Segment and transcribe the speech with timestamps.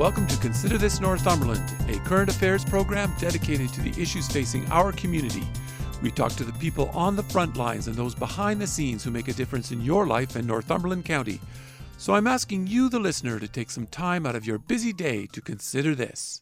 [0.00, 4.92] welcome to Consider This Northumberland, a current affairs program dedicated to the issues facing our
[4.92, 5.42] community.
[6.00, 9.10] We talk to the people on the front lines and those behind the scenes who
[9.10, 11.38] make a difference in your life in Northumberland County.
[11.98, 15.26] So I'm asking you, the listener, to take some time out of your busy day
[15.34, 16.40] to consider this.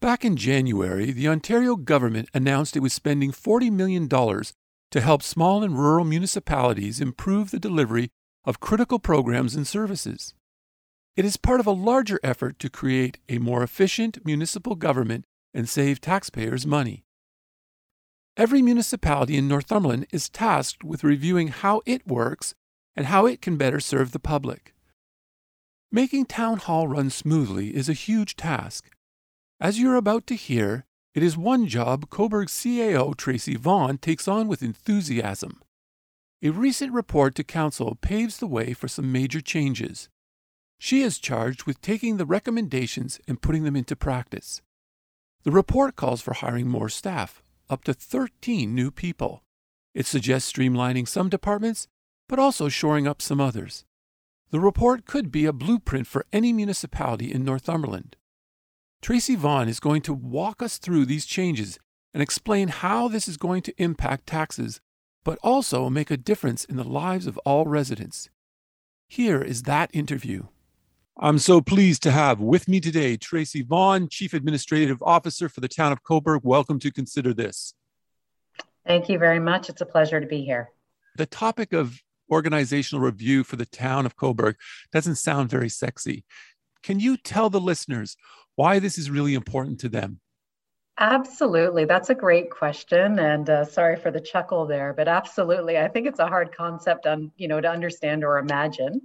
[0.00, 5.62] Back in January, the Ontario government announced it was spending $40 million to help small
[5.62, 8.08] and rural municipalities improve the delivery
[8.46, 10.32] of critical programs and services.
[11.16, 15.24] It is part of a larger effort to create a more efficient municipal government
[15.54, 17.04] and save taxpayers money.
[18.36, 22.54] Every municipality in Northumberland is tasked with reviewing how it works
[22.94, 24.74] and how it can better serve the public.
[25.90, 28.90] Making Town Hall run smoothly is a huge task.
[29.58, 34.48] As you're about to hear, it is one job Cobourg CAO Tracy Vaughan takes on
[34.48, 35.62] with enthusiasm.
[36.42, 40.10] A recent report to Council paves the way for some major changes.
[40.78, 44.62] She is charged with taking the recommendations and putting them into practice.
[45.44, 49.42] The report calls for hiring more staff, up to 13 new people.
[49.94, 51.88] It suggests streamlining some departments,
[52.28, 53.84] but also shoring up some others.
[54.50, 58.16] The report could be a blueprint for any municipality in Northumberland.
[59.02, 61.78] Tracy Vaughan is going to walk us through these changes
[62.12, 64.80] and explain how this is going to impact taxes,
[65.24, 68.30] but also make a difference in the lives of all residents.
[69.08, 70.44] Here is that interview.
[71.18, 75.68] I'm so pleased to have with me today Tracy Vaughan, Chief Administrative Officer for the
[75.68, 76.40] town of Cobourg.
[76.44, 77.72] Welcome to Consider This.
[78.86, 79.70] Thank you very much.
[79.70, 80.68] It's a pleasure to be here.
[81.16, 84.56] The topic of organizational review for the town of Cobourg
[84.92, 86.26] doesn't sound very sexy.
[86.82, 88.18] Can you tell the listeners
[88.54, 90.20] why this is really important to them?
[90.98, 91.84] Absolutely.
[91.84, 93.18] That's a great question.
[93.18, 95.76] And uh, sorry for the chuckle there, but absolutely.
[95.76, 99.02] I think it's a hard concept on, you know, to understand or imagine.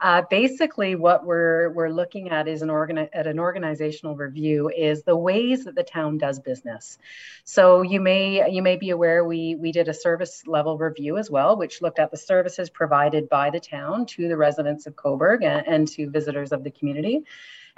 [0.00, 5.04] Uh, basically, what we're we're looking at is an organ at an organizational review is
[5.04, 6.98] the ways that the town does business.
[7.44, 11.30] So you may you may be aware we we did a service level review as
[11.30, 15.44] well, which looked at the services provided by the town to the residents of Cobourg
[15.44, 17.22] and, and to visitors of the community.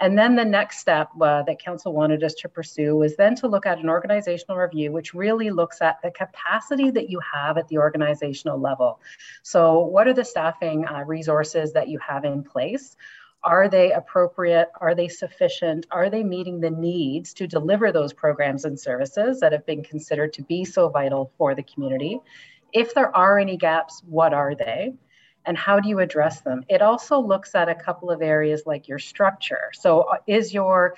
[0.00, 3.46] And then the next step uh, that council wanted us to pursue was then to
[3.48, 7.68] look at an organizational review, which really looks at the capacity that you have at
[7.68, 9.00] the organizational level.
[9.42, 12.96] So, what are the staffing uh, resources that you have in place?
[13.44, 14.70] Are they appropriate?
[14.80, 15.86] Are they sufficient?
[15.90, 20.32] Are they meeting the needs to deliver those programs and services that have been considered
[20.32, 22.18] to be so vital for the community?
[22.72, 24.94] If there are any gaps, what are they?
[25.46, 26.64] And how do you address them?
[26.68, 29.70] It also looks at a couple of areas like your structure.
[29.74, 30.94] So, uh, is your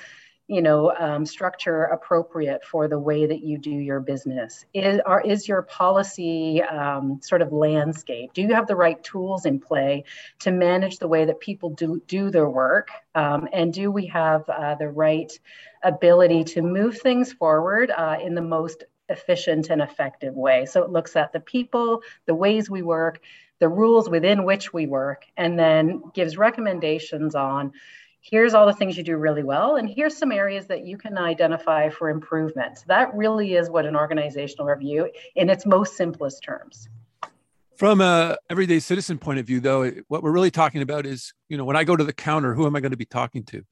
[0.48, 5.20] you know um, structure appropriate for the way that you do your business is or
[5.20, 10.04] is your policy um, sort of landscape do you have the right tools in play
[10.38, 14.48] to manage the way that people do do their work um, and do we have
[14.48, 15.38] uh, the right
[15.82, 20.90] ability to move things forward uh, in the most efficient and effective way so it
[20.90, 23.20] looks at the people the ways we work
[23.58, 27.72] the rules within which we work, and then gives recommendations on
[28.20, 31.16] here's all the things you do really well, and here's some areas that you can
[31.16, 32.82] identify for improvement.
[32.88, 36.88] That really is what an organizational review in its most simplest terms.
[37.76, 41.56] From a everyday citizen point of view, though, what we're really talking about is, you
[41.56, 43.62] know, when I go to the counter, who am I going to be talking to?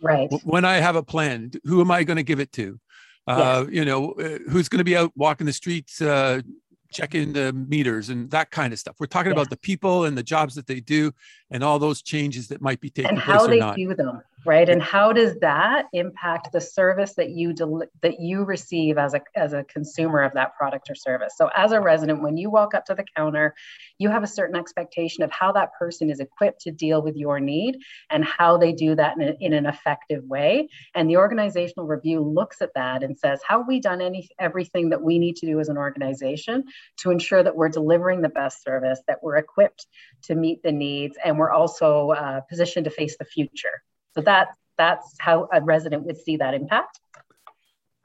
[0.00, 0.28] Right.
[0.44, 2.78] When I have a plan, who am I going to give it to?
[3.26, 6.42] Uh, You know, uh, who's going to be out walking the streets, uh,
[6.90, 8.96] checking the meters and that kind of stuff.
[8.98, 9.38] We're talking yeah.
[9.38, 11.12] about the people and the jobs that they do
[11.50, 13.76] and all those changes that might be taking and place how they not.
[13.76, 14.68] do them right?
[14.68, 19.20] And how does that impact the service that you del- that you receive as a
[19.34, 21.34] as a consumer of that product or service?
[21.36, 23.54] So as a resident when you walk up to the counter
[23.98, 27.40] you have a certain expectation of how that person is equipped to deal with your
[27.40, 27.78] need
[28.10, 30.68] and how they do that in, a, in an effective way.
[30.94, 34.90] And the organizational review looks at that and says how have we done any everything
[34.90, 36.64] that we need to do as an organization
[36.98, 39.86] to ensure that we're delivering the best service that we're equipped
[40.22, 43.82] to meet the needs and we're also uh, positioned to face the future
[44.16, 44.48] so that
[44.78, 47.00] that's how a resident would see that impact.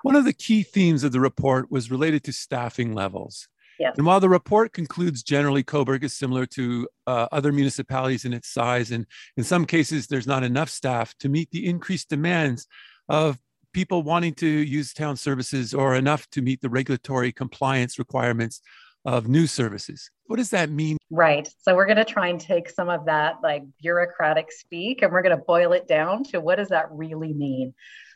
[0.04, 3.48] One of the key themes of the report was related to staffing levels.
[3.80, 3.96] Yes.
[3.98, 8.48] And while the report concludes generally Cobourg is similar to uh, other municipalities in its
[8.48, 12.68] size, and in some cases there's not enough staff to meet the increased demands
[13.10, 13.40] of
[13.74, 18.62] people wanting to use town services or enough to meet the regulatory compliance requirements
[19.06, 20.10] of new services.
[20.28, 20.98] What does that mean?
[21.10, 21.50] Right.
[21.60, 25.24] So we're going to try and take some of that like bureaucratic speak and we're
[25.24, 27.74] going to boil it down to what does that really mean?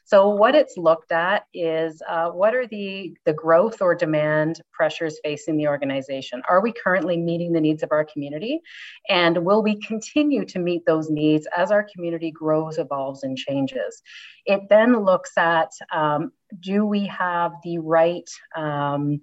[0.08, 5.20] So what it's looked at is uh, what are the, the growth or demand pressures
[5.24, 6.44] facing the organization?
[6.48, 8.62] Are we currently meeting the needs of our community?
[9.10, 14.04] And will we continue to meet those needs as our community grows, evolves, and changes?
[14.46, 19.22] It then looks at um, do we have the right um,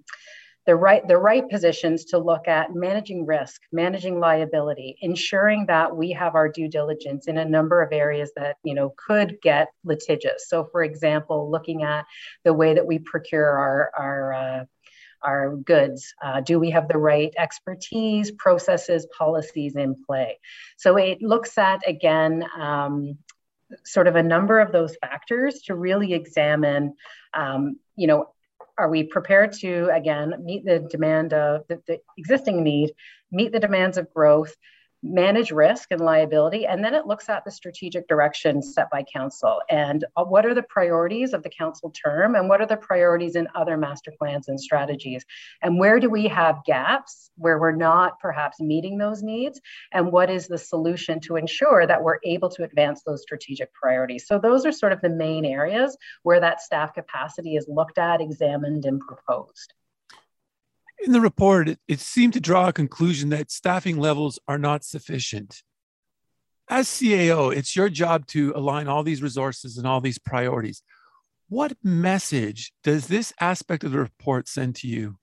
[0.65, 6.11] the right the right positions to look at managing risk managing liability ensuring that we
[6.11, 10.47] have our due diligence in a number of areas that you know could get litigious
[10.47, 12.05] so for example looking at
[12.43, 14.65] the way that we procure our our uh,
[15.23, 16.13] our goods?
[16.21, 20.39] Uh, do we have the right expertise, processes, policies in play?
[20.77, 23.17] So it looks at, again, um,
[23.85, 26.95] sort of a number of those factors to really examine,
[27.33, 28.27] um, you know,
[28.77, 32.91] are we prepared to again meet the demand of the, the existing need
[33.31, 34.55] meet the demands of growth
[35.03, 39.59] manage risk and liability, and then it looks at the strategic direction set by council
[39.69, 43.35] and uh, what are the priorities of the council term and what are the priorities
[43.35, 45.25] in other master plans and strategies,
[45.61, 49.59] and where do we have gaps where we're not perhaps meeting those needs,
[49.91, 54.25] and what is the solution to ensure that we're able to advance those strategic priorities.
[54.25, 58.21] So those are sort of the main areas where that staff capacity is looked at,
[58.21, 59.73] examined, and proposed.
[61.05, 64.83] In the report, it, it seemed to draw a conclusion that staffing levels are not
[64.83, 65.63] sufficient.
[66.69, 70.81] As CAO, it's your job to align all these resources and all these priorities.
[71.49, 75.17] What message does this aspect of the report send to you?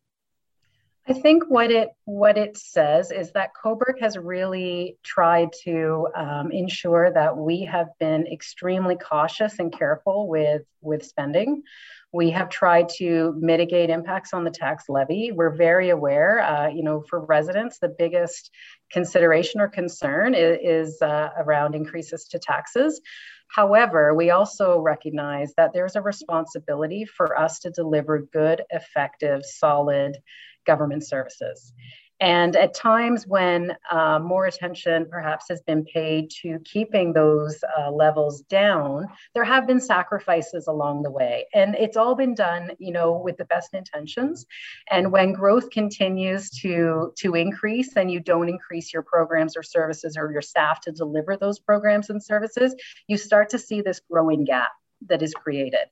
[1.08, 6.52] I think what it what it says is that Cobourg has really tried to um,
[6.52, 11.64] ensure that we have been extremely cautious and careful with with spending.
[12.12, 15.30] We have tried to mitigate impacts on the tax levy.
[15.32, 18.50] We're very aware, uh, you know, for residents, the biggest
[18.90, 23.00] consideration or concern is, is uh, around increases to taxes.
[23.54, 30.16] However, we also recognize that there's a responsibility for us to deliver good, effective, solid
[30.66, 31.72] government services.
[32.20, 37.90] And at times when uh, more attention perhaps has been paid to keeping those uh,
[37.90, 41.46] levels down, there have been sacrifices along the way.
[41.54, 44.44] And it's all been done, you know, with the best intentions.
[44.90, 50.16] And when growth continues to, to increase and you don't increase your programs or services
[50.18, 52.74] or your staff to deliver those programs and services,
[53.06, 54.70] you start to see this growing gap
[55.08, 55.86] that is created.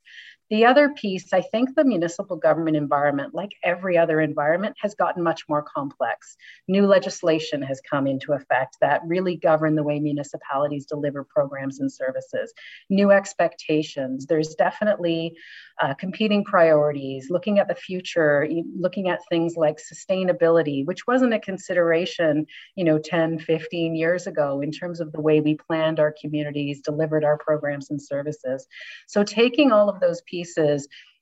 [0.51, 5.23] The other piece, I think the municipal government environment, like every other environment, has gotten
[5.23, 6.37] much more complex.
[6.69, 11.93] New legislation has come into effect that really govern the way municipalities deliver programs and
[11.93, 12.55] services.
[12.89, 14.25] New expectations.
[14.25, 15.37] There's definitely
[15.83, 21.39] uh, competing priorities, looking at the future, looking at things like sustainability, which wasn't a
[21.39, 26.15] consideration, you know, 10, 15 years ago in terms of the way we planned our
[26.19, 28.67] communities, delivered our programs and services.
[29.07, 30.38] So taking all of those pieces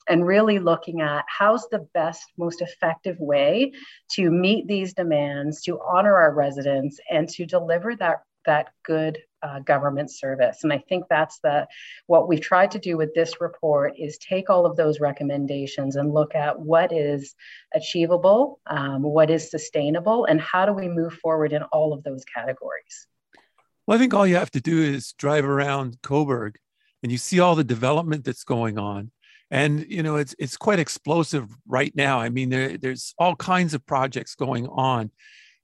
[0.08, 3.72] and really looking at how's the best, most effective way
[4.12, 9.58] to meet these demands, to honor our residents, and to deliver that that good uh,
[9.60, 10.62] government service.
[10.62, 11.66] And I think that's the
[12.06, 16.14] what we've tried to do with this report is take all of those recommendations and
[16.14, 17.34] look at what is
[17.74, 22.24] achievable, um, what is sustainable, and how do we move forward in all of those
[22.24, 23.06] categories.
[23.86, 26.56] Well, I think all you have to do is drive around Cobourg
[27.06, 29.12] and you see all the development that's going on.
[29.48, 32.18] And you know it's it's quite explosive right now.
[32.18, 35.12] I mean, there, there's all kinds of projects going on.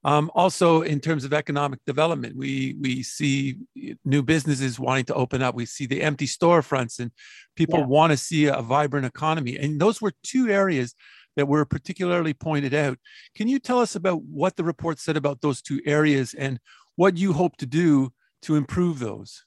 [0.05, 3.57] Um, also, in terms of economic development, we we see
[4.05, 5.57] new businesses wanting to open up.
[5.57, 7.11] We see the empty storefronts, and
[7.57, 7.87] people yeah.
[7.87, 9.57] want to see a vibrant economy.
[9.57, 10.95] And those were two areas
[11.35, 12.99] that were particularly pointed out.
[13.35, 16.61] Can you tell us about what the report said about those two areas and
[16.95, 19.45] what you hope to do to improve those?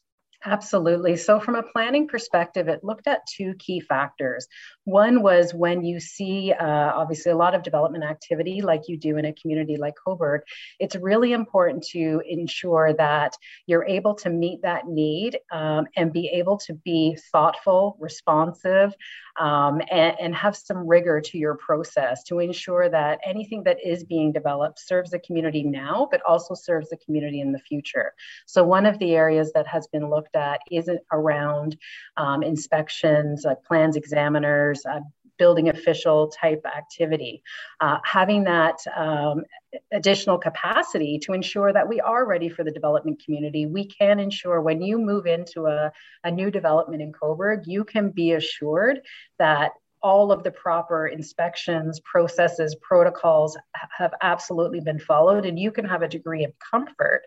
[0.47, 1.17] Absolutely.
[1.17, 4.47] So, from a planning perspective, it looked at two key factors.
[4.83, 9.17] One was when you see, uh, obviously, a lot of development activity like you do
[9.17, 10.41] in a community like Cobourg,
[10.79, 13.33] it's really important to ensure that
[13.65, 18.93] you're able to meet that need um, and be able to be thoughtful, responsive,
[19.39, 24.03] um, and, and have some rigor to your process to ensure that anything that is
[24.03, 28.13] being developed serves the community now, but also serves the community in the future.
[28.45, 31.75] So, one of the areas that has been looked that isn't around
[32.17, 34.99] um, inspections, uh, plans examiners, uh,
[35.37, 37.41] building official type activity.
[37.81, 39.43] Uh, having that um,
[39.91, 43.65] additional capacity to ensure that we are ready for the development community.
[43.65, 45.91] We can ensure when you move into a,
[46.23, 49.01] a new development in Cobourg, you can be assured
[49.39, 53.57] that all of the proper inspections, processes, protocols
[53.97, 57.23] have absolutely been followed, and you can have a degree of comfort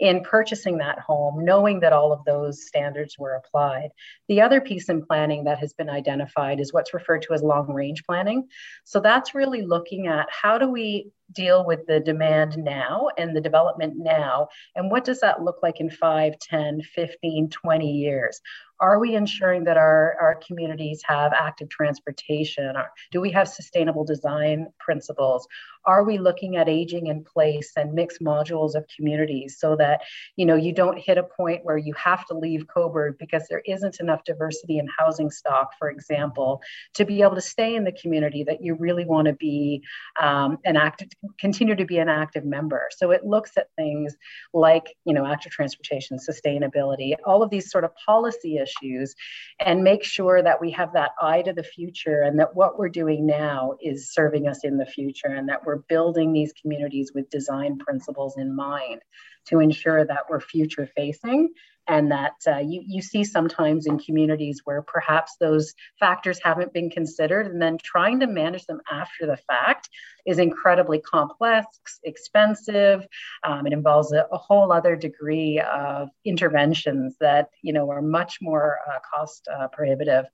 [0.00, 3.90] in purchasing that home, knowing that all of those standards were applied.
[4.28, 7.72] The other piece in planning that has been identified is what's referred to as long
[7.72, 8.48] range planning.
[8.84, 13.40] So that's really looking at how do we deal with the demand now and the
[13.40, 18.40] development now and what does that look like in 5 10 15 20 years
[18.80, 22.74] are we ensuring that our, our communities have active transportation?
[23.12, 25.46] do we have sustainable design principles?
[25.84, 30.00] Are we looking at aging in place and mixed modules of communities so that
[30.36, 33.62] you know you don't hit a point where you have to leave Cobourg because there
[33.66, 36.60] isn't enough diversity in housing stock, for example,
[36.94, 39.82] to be able to stay in the community that you really want to be
[40.20, 41.08] um, an active,
[41.38, 42.88] continue to be an active member.
[42.96, 44.16] So it looks at things
[44.54, 49.14] like you know active transportation, sustainability, all of these sort of policy issues,
[49.58, 52.88] and make sure that we have that eye to the future and that what we're
[52.88, 57.30] doing now is serving us in the future and that we're building these communities with
[57.30, 59.00] design principles in mind
[59.46, 61.50] to ensure that we're future facing
[61.88, 66.90] and that uh, you, you see sometimes in communities where perhaps those factors haven't been
[66.90, 69.88] considered and then trying to manage them after the fact
[70.26, 71.66] is incredibly complex
[72.04, 73.06] expensive
[73.44, 78.38] um, it involves a, a, whole other degree of interventions that you know are much
[78.40, 80.26] more uh, cost uh, prohibitive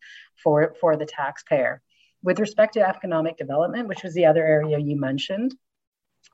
[0.42, 1.82] for for the taxpayer.
[2.22, 5.54] With respect to economic development, which was the other area you mentioned,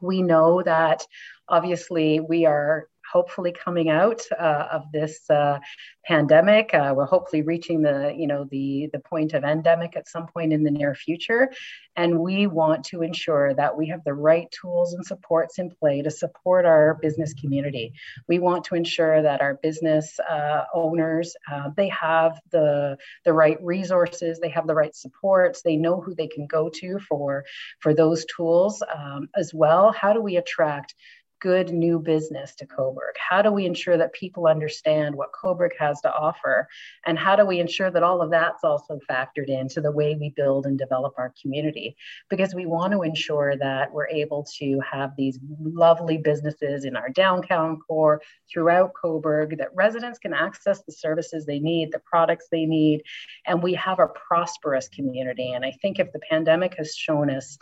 [0.00, 1.06] we know that
[1.48, 5.58] obviously we are hopefully coming out uh, of this uh,
[6.04, 6.74] pandemic.
[6.74, 10.52] Uh, we're hopefully reaching the, you know, the, the point of endemic at some point
[10.52, 11.50] in the near future.
[11.94, 16.00] And we want to ensure that we have the right tools and supports in play
[16.02, 17.92] to support our business community.
[18.28, 23.62] We want to ensure that our business uh, owners, uh, they have the, the right
[23.62, 27.44] resources, they have the right supports, they know who they can go to for,
[27.80, 29.92] for those tools um, as well.
[29.92, 30.94] How do we attract
[31.42, 33.16] good new business to Cobourg?
[33.18, 36.68] How do we ensure that people understand what Cobourg has to offer?
[37.04, 40.30] And how do we ensure that all of that's also factored into the way we
[40.30, 41.96] build and develop our community?
[42.30, 47.08] Because we want to ensure that we're able to have these lovely businesses in our
[47.08, 52.66] downtown core throughout Cobourg that residents can access the services they need, the products they
[52.66, 53.02] need,
[53.46, 55.52] and we have a prosperous community.
[55.52, 57.58] And I think if the pandemic has shown us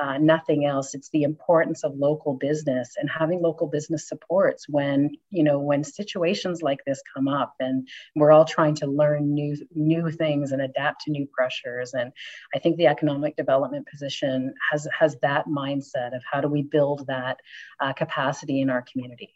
[0.00, 0.94] uh, nothing else.
[0.94, 5.84] It's the importance of local business and having local business supports when you know when
[5.84, 10.62] situations like this come up, and we're all trying to learn new new things and
[10.62, 11.94] adapt to new pressures.
[11.94, 12.12] And
[12.54, 17.06] I think the economic development position has has that mindset of how do we build
[17.08, 17.40] that
[17.80, 19.34] uh, capacity in our community.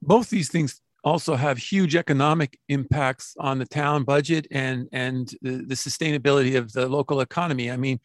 [0.00, 5.64] Both these things also have huge economic impacts on the town budget and and the,
[5.66, 7.70] the sustainability of the local economy.
[7.70, 8.00] I mean,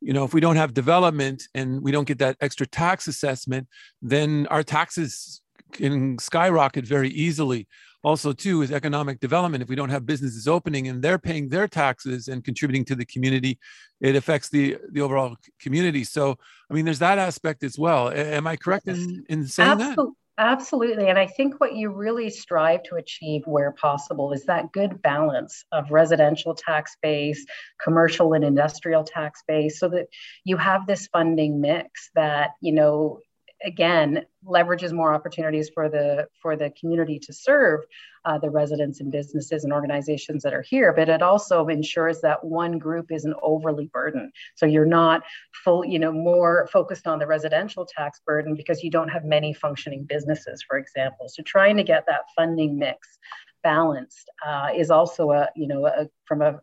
[0.00, 3.68] you know if we don't have development and we don't get that extra tax assessment
[4.02, 5.42] then our taxes
[5.72, 7.66] can skyrocket very easily.
[8.02, 11.68] Also too is economic development if we don't have businesses opening and they're paying their
[11.68, 13.58] taxes and contributing to the community
[14.00, 16.04] it affects the the overall community.
[16.04, 16.36] So
[16.70, 18.10] i mean there's that aspect as well.
[18.10, 20.04] Am i correct in in saying Absolutely.
[20.06, 21.10] that Absolutely.
[21.10, 25.66] And I think what you really strive to achieve where possible is that good balance
[25.70, 27.44] of residential tax base,
[27.84, 30.06] commercial and industrial tax base, so that
[30.44, 33.20] you have this funding mix that, you know,
[33.64, 37.80] again leverages more opportunities for the for the community to serve
[38.24, 42.42] uh, the residents and businesses and organizations that are here but it also ensures that
[42.42, 44.32] one group isn't overly burdened.
[44.56, 45.22] So you're not
[45.64, 49.52] full you know more focused on the residential tax burden because you don't have many
[49.52, 51.28] functioning businesses for example.
[51.28, 53.18] So trying to get that funding mix
[53.62, 56.60] balanced uh, is also a you know a, from a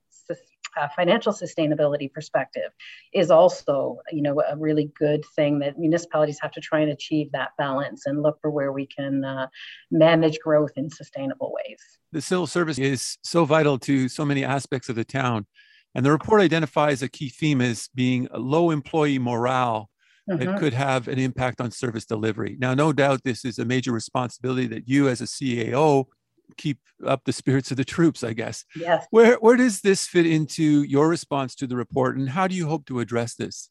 [0.77, 2.71] uh, financial sustainability perspective
[3.13, 7.31] is also you know a really good thing that municipalities have to try and achieve
[7.31, 9.47] that balance and look for where we can uh,
[9.91, 11.79] manage growth in sustainable ways
[12.11, 15.45] the civil service is so vital to so many aspects of the town
[15.95, 19.89] and the report identifies a key theme as being low employee morale
[20.29, 20.43] mm-hmm.
[20.43, 22.57] that could have an impact on service delivery.
[22.59, 26.05] Now, no doubt this is a major responsibility that you as a CAO
[26.57, 28.65] keep up the spirits of the troops, I guess.
[28.75, 29.05] Yes.
[29.11, 32.67] Where where does this fit into your response to the report, and how do you
[32.67, 33.69] hope to address this?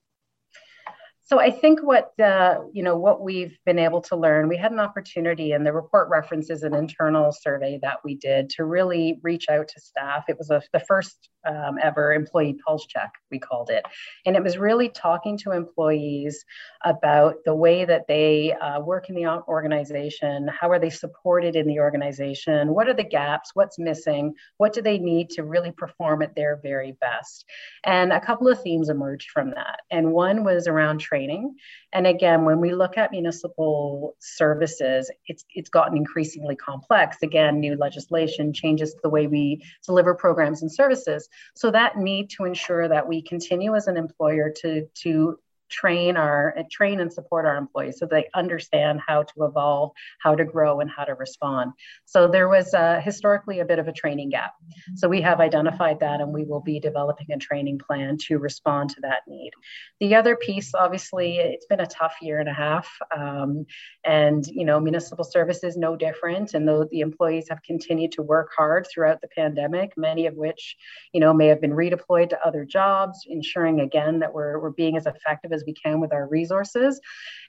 [1.28, 4.70] So I think what uh, you know what we've been able to learn, we had
[4.70, 9.46] an opportunity, and the report references an internal survey that we did to really reach
[9.50, 10.24] out to staff.
[10.28, 13.84] It was a, the first um, ever employee pulse check, we called it,
[14.24, 16.44] and it was really talking to employees
[16.84, 21.66] about the way that they uh, work in the organization, how are they supported in
[21.66, 26.22] the organization, what are the gaps, what's missing, what do they need to really perform
[26.22, 27.44] at their very best,
[27.82, 31.56] and a couple of themes emerged from that, and one was around training training.
[31.92, 37.18] And again, when we look at municipal services, it's it's gotten increasingly complex.
[37.22, 41.28] Again, new legislation changes the way we deliver programs and services.
[41.54, 46.54] So that need to ensure that we continue as an employer to to train our
[46.70, 50.90] train and support our employees so they understand how to evolve how to grow and
[50.90, 51.72] how to respond.
[52.04, 54.52] So there was uh, historically a bit of a training gap.
[54.94, 58.90] So we have identified that and we will be developing a training plan to respond
[58.90, 59.52] to that need.
[60.00, 63.66] The other piece obviously it's been a tough year and a half um,
[64.04, 66.54] and you know municipal services no different.
[66.54, 70.76] And though the employees have continued to work hard throughout the pandemic many of which
[71.12, 74.96] you know may have been redeployed to other jobs ensuring again that we're, we're being
[74.96, 77.00] as effective as we can with our resources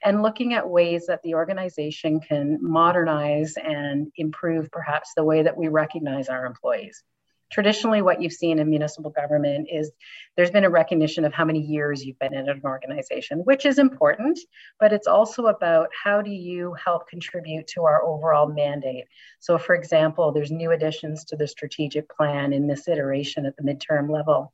[0.04, 5.58] and looking at ways that the organization can modernize and improve perhaps the way that
[5.58, 7.04] we recognize our employees.
[7.50, 9.92] Traditionally what you've seen in municipal government is
[10.36, 13.80] there's been a recognition of how many years you've been in an organization which is
[13.80, 14.38] important
[14.82, 19.06] but it's also about how do you help contribute to our overall mandate.
[19.40, 23.64] So for example there's new additions to the strategic plan in this iteration at the
[23.64, 24.54] midterm level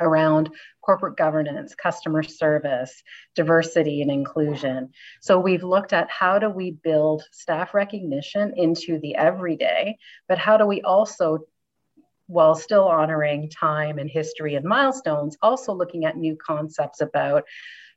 [0.00, 3.02] around corporate governance, customer service,
[3.34, 4.90] diversity and inclusion.
[5.20, 10.56] So we've looked at how do we build staff recognition into the everyday, but how
[10.56, 11.46] do we also
[12.26, 17.44] while still honoring time and history and milestones, also looking at new concepts about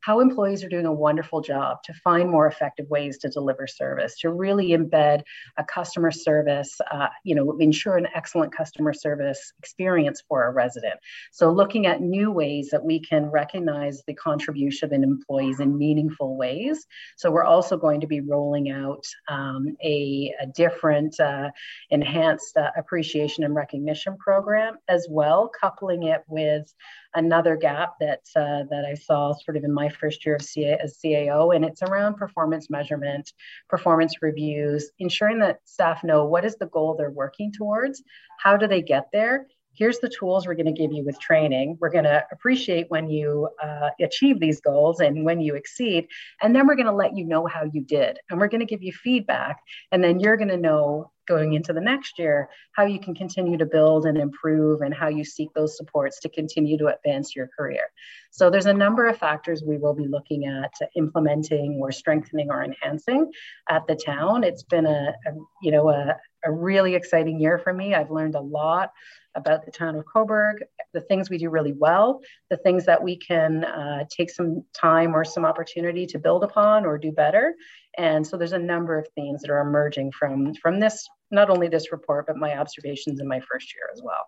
[0.05, 4.19] how employees are doing a wonderful job to find more effective ways to deliver service,
[4.19, 5.23] to really embed
[5.57, 10.93] a customer service, uh, you know, ensure an excellent customer service experience for a resident.
[11.31, 16.37] So looking at new ways that we can recognize the contribution of employees in meaningful
[16.37, 16.85] ways.
[17.17, 21.49] So we're also going to be rolling out um, a, a, different uh,
[21.89, 26.71] enhanced uh, appreciation and recognition program as well, coupling it with
[27.15, 30.77] another gap that uh, that I saw sort of in my first year of CA,
[30.83, 33.31] as CAO, and it's around performance measurement,
[33.69, 38.03] performance reviews, ensuring that staff know what is the goal they're working towards,
[38.39, 41.77] how do they get there, here's the tools we're going to give you with training.
[41.79, 46.07] We're going to appreciate when you uh, achieve these goals and when you exceed.
[46.41, 48.19] And then we're going to let you know how you did.
[48.29, 49.57] And we're going to give you feedback.
[49.91, 53.57] And then you're going to know going into the next year how you can continue
[53.57, 57.49] to build and improve and how you seek those supports to continue to advance your
[57.57, 57.83] career.
[58.31, 62.63] So there's a number of factors we will be looking at implementing or strengthening or
[62.63, 63.31] enhancing
[63.69, 64.43] at the town.
[64.43, 67.95] It's been a, a you know a, a really exciting year for me.
[67.95, 68.91] I've learned a lot
[69.35, 70.59] about the town of Cobourg,
[70.93, 75.15] the things we do really well, the things that we can uh, take some time
[75.15, 77.55] or some opportunity to build upon or do better.
[77.97, 81.67] And so there's a number of themes that are emerging from, from this, not only
[81.67, 84.25] this report, but my observations in my first year as well.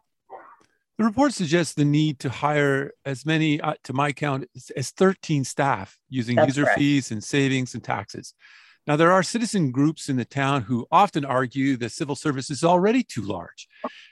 [0.98, 5.44] The report suggests the need to hire as many, uh, to my count, as 13
[5.44, 6.80] staff using That's user correct.
[6.80, 8.34] fees and savings and taxes.
[8.88, 12.64] Now, there are citizen groups in the town who often argue the civil service is
[12.64, 13.68] already too large.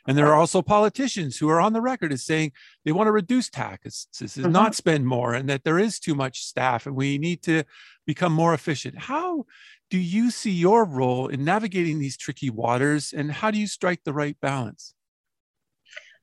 [0.05, 2.51] And there are also politicians who are on the record as saying
[2.83, 4.51] they want to reduce taxes, mm-hmm.
[4.51, 7.63] not spend more, and that there is too much staff and we need to
[8.05, 8.99] become more efficient.
[8.99, 9.45] How
[9.89, 14.03] do you see your role in navigating these tricky waters and how do you strike
[14.03, 14.93] the right balance?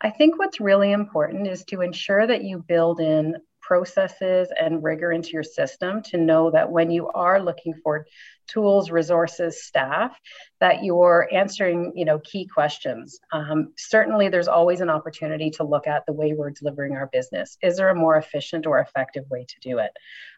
[0.01, 3.37] I think what's really important is to ensure that you build in
[3.73, 8.05] processes and rigor into your system to know that when you are looking for
[8.47, 10.15] tools, resources, staff,
[10.61, 13.19] that you're answering, you know, key questions.
[13.33, 17.57] Um, certainly, there's always an opportunity to look at the way we're delivering our business.
[17.63, 19.93] Is there a more efficient or effective way to do it?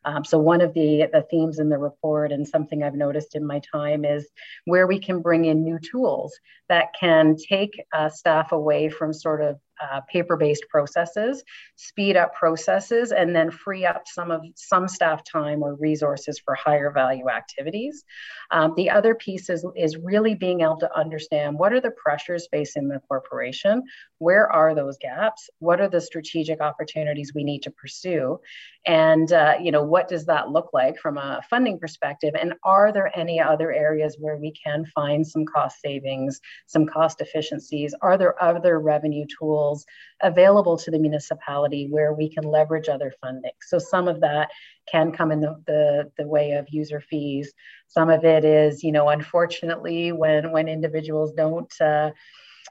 [0.04, 3.44] Um, so one of the the themes in the report and something I've noticed in
[3.44, 4.28] my time is
[4.64, 9.42] where we can bring in new tools that can take uh, staff away from sort
[9.42, 9.58] of
[9.92, 11.44] uh, paper-based processes,
[11.76, 16.54] speed up processes, and then free up some of some staff time or resources for
[16.54, 18.04] higher value activities.
[18.50, 22.48] Um, the other piece is, is really being able to understand what are the pressures
[22.50, 23.82] facing the corporation,
[24.24, 28.38] where are those gaps, what are the strategic opportunities we need to pursue,
[28.86, 32.92] and uh, you know what does that look like from a funding perspective, and are
[32.92, 37.94] there any other areas where we can find some cost savings, some cost efficiencies?
[38.00, 39.84] Are there other revenue tools?
[40.24, 43.52] available to the municipality where we can leverage other funding.
[43.60, 44.50] So some of that
[44.90, 47.52] can come in the, the, the way of user fees.
[47.88, 52.10] Some of it is, you know, unfortunately, when when individuals don't uh,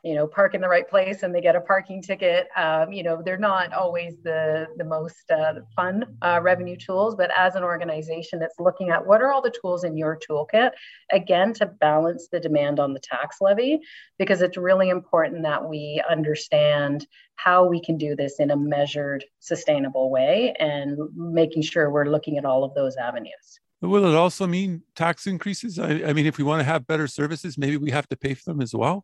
[0.03, 3.01] you know park in the right place and they get a parking ticket um, you
[3.01, 7.63] know they're not always the the most uh, fun uh, revenue tools but as an
[7.63, 10.71] organization it's looking at what are all the tools in your toolkit
[11.11, 13.79] again to balance the demand on the tax levy
[14.19, 19.23] because it's really important that we understand how we can do this in a measured
[19.39, 24.47] sustainable way and making sure we're looking at all of those avenues Will it also
[24.47, 25.77] mean tax increases?
[25.77, 28.33] I, I, mean, if we want to have better services, maybe we have to pay
[28.33, 29.03] for them as well.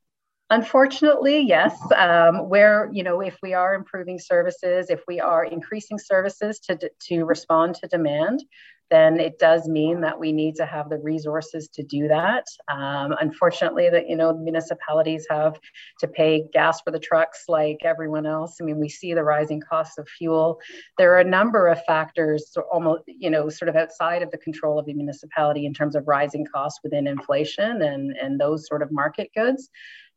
[0.52, 1.80] Unfortunately, yes.
[1.96, 6.90] Um, where you know, if we are improving services, if we are increasing services to
[7.08, 8.44] to respond to demand,
[8.90, 12.46] then it does mean that we need to have the resources to do that.
[12.68, 15.60] Um, unfortunately, that you know, municipalities have
[16.00, 18.58] to pay gas for the trucks like everyone else.
[18.60, 20.60] I mean, we see the rising costs of fuel.
[20.98, 24.80] There are a number of factors, almost you know, sort of outside of the control
[24.80, 28.92] of the municipality in terms of rising costs within inflation and and those sort of
[28.92, 29.70] market goods.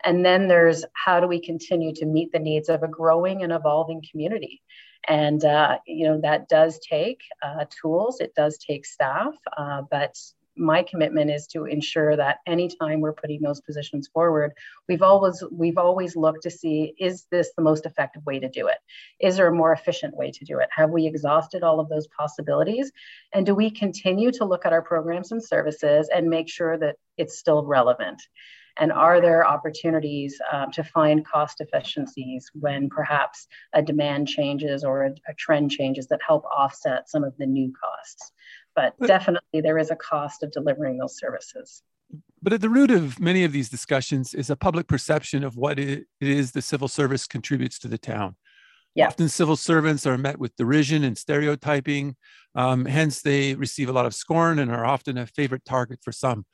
[0.05, 3.53] And then there's how do we continue to meet the needs of a growing and
[3.53, 4.63] evolving community?
[5.09, 10.17] And, uh, you know, that does take uh, tools, it does take staff, uh, but
[10.57, 14.53] my commitment is to ensure that anytime we're putting those positions forward
[14.89, 18.67] we've always we've always looked to see is this the most effective way to do
[18.67, 18.77] it?
[19.21, 20.69] Is there a more efficient way to do it?
[20.71, 22.93] Have we exhausted all of those possibilities?
[23.33, 26.97] And do we continue to look at our programs and services and make sure that
[27.17, 28.23] it's still relevant
[28.79, 35.05] and are there opportunities um, to find cost efficiencies when perhaps a demand changes or
[35.05, 38.33] a, a, trend changes that help offset some of the new costs?
[38.75, 41.83] But, but definitely there is a cost of delivering those services.
[42.43, 45.79] But at the root of many of these discussions is a public perception of what
[45.79, 48.37] it is the civil service contributes to the town.
[48.95, 49.07] Yeah.
[49.07, 52.17] Often civil servants are met with derision and stereotyping.
[52.55, 56.13] Um, hence, they receive a lot of scorn and are often a favorite target for
[56.13, 56.45] some.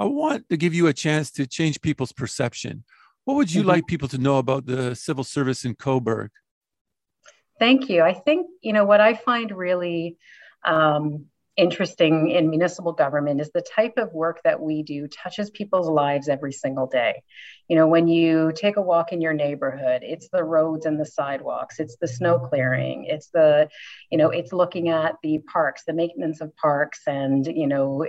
[0.00, 2.84] I want to give you a chance to change people's perception.
[3.24, 3.68] What would you mm-hmm.
[3.68, 6.30] like people to know about the civil service in Cobourg?
[7.58, 8.00] Thank you.
[8.02, 10.16] I think, you know, what I find really
[10.64, 15.90] um, interesting in municipal government is the type of work that we do touches people's
[15.90, 17.22] lives every single day.
[17.68, 21.04] You know, when you take a walk in your neighborhood, it's the roads and the
[21.04, 23.68] sidewalks, it's the snow clearing, it's the,
[24.10, 28.06] you know, it's looking at the parks, the maintenance of parks and, you know,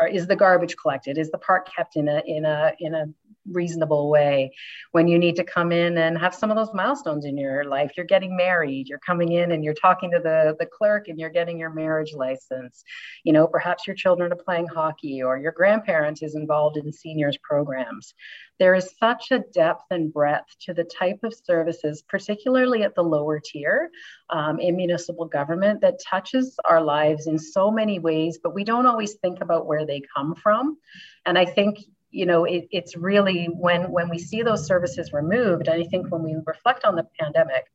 [0.00, 1.18] or is the garbage collected?
[1.18, 3.06] Is the park kept in a in a in a
[3.50, 4.52] reasonable way?
[4.92, 7.92] When you need to come in and have some of those milestones in your life,
[7.96, 11.30] you're getting married, you're coming in and you're talking to the the clerk and you're
[11.30, 12.84] getting your marriage license.
[13.24, 17.38] You know, perhaps your children are playing hockey or your grandparent is involved in seniors
[17.42, 18.14] programs.
[18.58, 23.02] There is such a depth and breadth to the type of services, particularly at the
[23.02, 23.90] lower tier
[24.28, 28.86] um, in municipal government, that touches our lives in so many ways, but we don't
[28.86, 30.76] always think about where they come from.
[31.24, 31.78] And I think
[32.10, 36.10] you know it, it's really when when we see those services removed and i think
[36.10, 37.66] when we reflect on the pandemic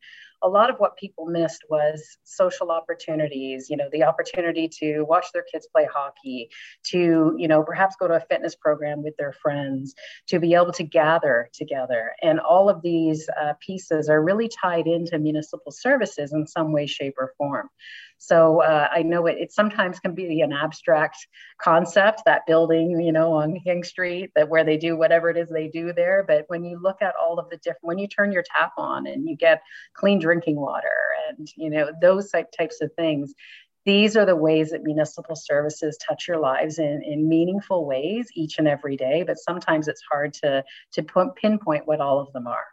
[0.44, 5.26] a lot of what people missed was social opportunities you know the opportunity to watch
[5.34, 6.50] their kids play hockey
[6.84, 9.96] to you know perhaps go to a fitness program with their friends
[10.28, 12.12] to be able to gather together.
[12.22, 16.86] And all of these uh, pieces are really tied into municipal services in some way
[16.86, 17.70] shape or form
[18.18, 21.18] so uh, I know it, it sometimes can be an abstract
[21.62, 25.50] concept, that building, you know, on King Street, that where they do whatever it is
[25.50, 26.24] they do there.
[26.28, 29.06] But when you look at all of the different, when you turn your tap on
[29.08, 29.62] and you get
[29.94, 30.88] clean drinking water
[31.30, 33.34] and, you know, those types of things,
[33.86, 38.58] these are the ways that municipal services touch your lives in, in meaningful ways each
[38.58, 39.24] and every day.
[39.24, 41.04] But sometimes it's hard to, to
[41.36, 42.66] pinpoint what all of them are.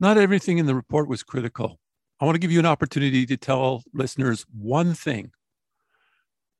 [0.00, 1.78] Not everything in the report was critical.
[2.20, 5.32] I want to give you an opportunity to tell listeners one thing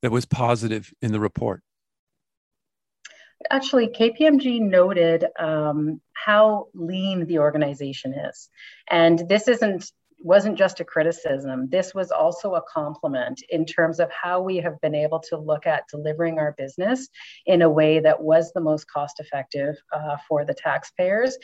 [0.03, 1.62] that was positive in the report.
[3.51, 8.49] Actually, KPMG noted um, how lean the organization is.
[8.90, 9.90] And this isn't
[10.24, 11.68] wasn't just a criticism.
[11.68, 15.66] This was also a compliment in terms of how we have been able to look
[15.66, 17.08] at delivering our business
[17.44, 21.37] in a way that was the most cost effective uh, for the taxpayers.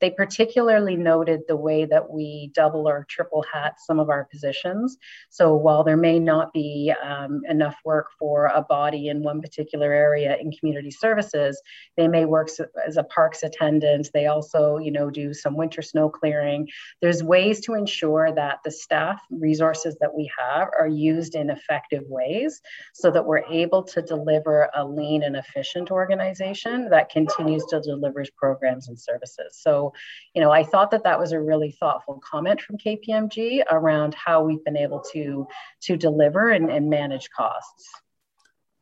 [0.00, 4.96] They particularly noted the way that we double or triple hat some of our positions.
[5.30, 9.92] So while there may not be um, enough work for a body in one particular
[9.92, 11.60] area in community services,
[11.96, 12.48] they may work
[12.86, 14.08] as a parks attendant.
[14.14, 16.68] They also, you know, do some winter snow clearing.
[17.02, 21.50] There's ways to ensure ensure that the staff resources that we have are used in
[21.50, 22.60] effective ways
[22.94, 28.24] so that we're able to deliver a lean and efficient organization that continues to deliver
[28.36, 29.58] programs and services.
[29.60, 29.92] So,
[30.34, 34.42] you know, I thought that that was a really thoughtful comment from KPMG around how
[34.42, 35.46] we've been able to,
[35.82, 37.90] to deliver and, and manage costs.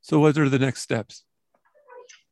[0.01, 1.24] So, what are the next steps?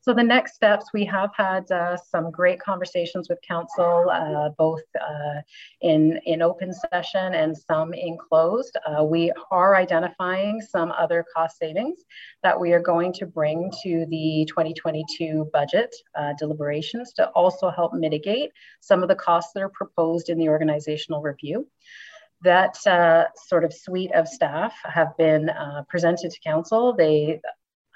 [0.06, 4.84] So the next steps, we have had uh, some great conversations with council, uh, both
[4.94, 5.40] uh,
[5.80, 8.76] in, in open session and some in closed.
[8.86, 12.04] Uh, we are identifying some other cost savings
[12.44, 17.92] that we are going to bring to the 2022 budget uh, deliberations to also help
[17.92, 21.66] mitigate some of the costs that are proposed in the organizational review
[22.42, 26.94] that uh, sort of suite of staff have been uh, presented to council.
[26.94, 27.40] They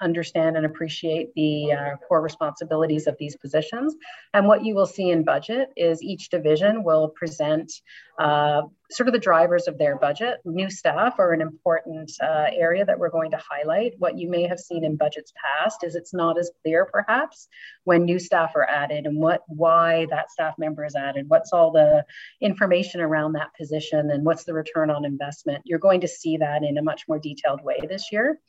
[0.01, 3.95] understand and appreciate the uh, core responsibilities of these positions.
[4.33, 7.71] And what you will see in budget is each division will present
[8.21, 10.39] uh, sort of the drivers of their budget.
[10.43, 13.93] New staff are an important uh, area that we're going to highlight.
[13.97, 17.47] What you may have seen in budgets past is it's not as clear perhaps
[17.85, 21.71] when new staff are added and what why that staff member is added, what's all
[21.71, 22.03] the
[22.41, 25.61] information around that position and what's the return on investment.
[25.65, 28.39] You're going to see that in a much more detailed way this year.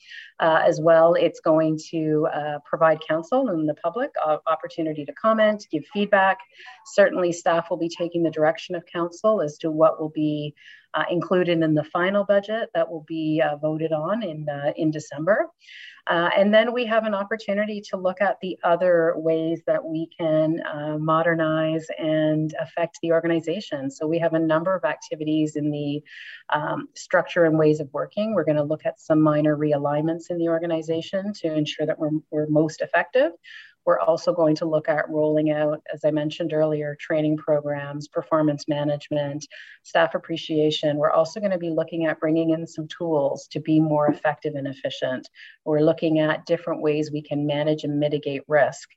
[0.41, 4.11] Uh, as well, it's going to uh, provide council and the public
[4.47, 6.39] opportunity to comment, give feedback.
[6.95, 10.55] Certainly staff will be taking the direction of council as to what will be
[10.95, 14.91] uh, included in the final budget that will be uh, voted on in, uh, in
[14.91, 15.49] December.
[16.09, 20.09] Uh, and then we have an opportunity to look at the other ways that we
[20.19, 23.89] can uh, modernize and affect the organization.
[23.89, 26.03] So we have a number of activities in the
[26.53, 28.35] um, structure and ways of working.
[28.35, 32.11] We're going to look at some minor realignments in the organization to ensure that we're,
[32.33, 33.31] we're most effective.
[33.85, 38.69] We're also going to look at rolling out, as I mentioned earlier, training programs, performance
[38.69, 39.47] management,
[39.83, 40.97] staff appreciation.
[40.97, 44.55] We're also going to be looking at bringing in some tools to be more effective
[44.55, 45.29] and efficient.
[45.65, 48.89] We're looking at different ways we can manage and mitigate risk.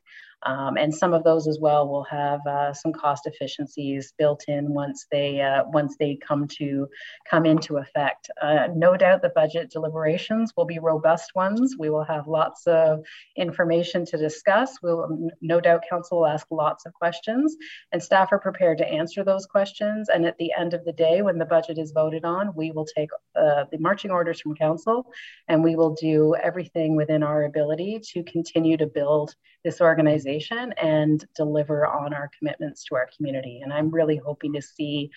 [0.46, 4.74] Um, and some of those as well will have uh, some cost efficiencies built in
[4.74, 6.88] once they uh, once they come to
[7.30, 8.30] come into effect.
[8.42, 11.76] Uh, no doubt the budget deliberations will be robust ones.
[11.80, 13.04] We will have lots of
[13.36, 14.78] information to discuss.
[14.84, 17.56] We'll no doubt council will ask lots of questions,
[17.92, 20.10] and staff are prepared to answer those questions.
[20.10, 22.86] And at the end of the day, when the budget is voted on, we will
[22.86, 25.08] take uh, the marching orders from council,
[25.48, 31.26] and we will do everything within our ability to continue to build this organization and
[31.36, 33.62] deliver on our commitments to our community.
[33.64, 35.12] And I'm really hoping to see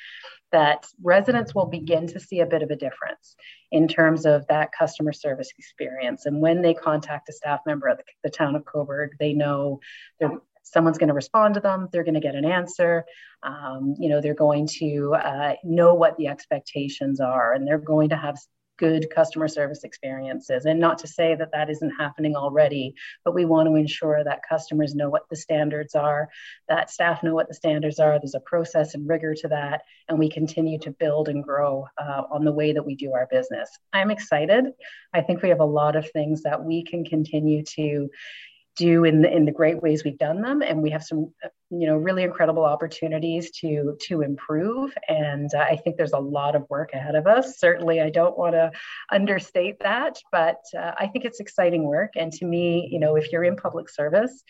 [0.52, 3.36] that residents will begin to see a bit of a difference
[3.70, 6.26] in terms of that customer service experience.
[6.26, 9.80] And when they contact a staff member at the, the town of Cobourg, they know
[10.62, 13.04] someone's going to respond to them they're going to get an answer
[13.42, 18.08] um, you know they're going to uh, know what the expectations are and they're going
[18.10, 18.36] to have
[18.78, 20.64] good customer service experiences.
[20.64, 24.40] And not to say that that isn't happening already, but we want to ensure that
[24.48, 26.28] customers know what the standards are,
[26.68, 28.18] that staff know what the standards are.
[28.18, 32.22] There's a process and rigor to that, and we continue to build and grow uh,
[32.30, 33.68] on the way that we do our business.
[33.92, 34.66] I'm excited.
[35.12, 38.08] I think we have a lot of things that we can continue to
[38.78, 40.62] do in the, in the great ways we've done them.
[40.62, 41.32] And we have some
[41.70, 44.94] you know really incredible opportunities to to improve.
[45.08, 47.58] And uh, i think there's a lot of work ahead of us.
[47.58, 48.70] Certainly i don't want to
[49.12, 52.12] understate that but uh, i think it's exciting work.
[52.16, 54.42] And to me you know if you're in public service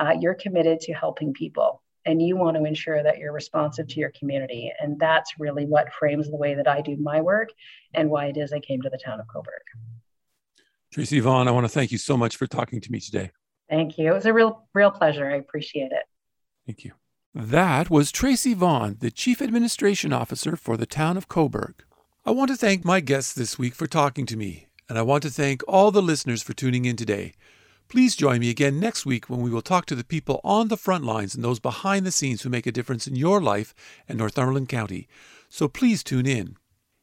[0.00, 4.00] uh, you're committed to helping people and you want to ensure that you're responsive to
[4.00, 4.72] your community.
[4.80, 7.50] And that's really what frames the way that i do my work
[7.94, 9.66] and why it is i came to the town of cobourg.
[10.92, 13.30] Tracy vaughan i want to thank you so much for talking to me today
[13.72, 14.10] Thank you.
[14.10, 15.30] It was a real, real pleasure.
[15.30, 16.04] I appreciate it.
[16.66, 16.92] Thank you.
[17.34, 21.76] That was Tracy Vaughan, the Chief Administration Officer for the town of Cobourg.
[22.26, 25.22] I want to thank my guests this week for talking to me, and I want
[25.22, 27.32] to thank all the listeners for tuning in today.
[27.88, 30.76] Please join me again next week when we will talk to the people on the
[30.76, 33.74] front lines and those behind the scenes who make a difference in your life
[34.06, 35.08] and Northumberland County.
[35.48, 36.58] So please tune in.